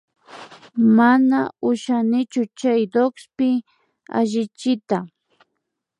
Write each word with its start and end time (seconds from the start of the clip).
Mana 0.97 1.39
ushanichu 1.69 2.41
chay 2.59 2.81
DOCSpi 2.93 3.49
allichiyta 4.17 4.97